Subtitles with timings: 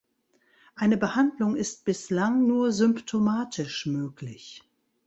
[0.73, 4.63] Eine Behandlung ist bislang nur symptomatisch möglich.